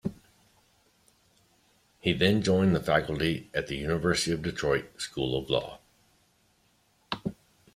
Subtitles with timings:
[1.99, 5.77] He then joined the faculty at the University of Detroit School of Law.